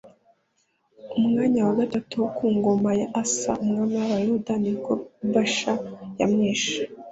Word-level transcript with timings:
Mu 1.19 1.25
mwaka 1.33 1.59
wa 1.67 1.73
gatatu 1.81 2.13
wo 2.21 2.27
ku 2.37 2.45
ngoma 2.55 2.89
ya 2.99 3.07
Asa 3.21 3.51
umwami 3.63 3.93
w’Abayuda 3.99 4.53
ni 4.61 4.71
bwo 4.77 4.93
Bāsha 5.33 5.73
yamwishe 6.19 6.77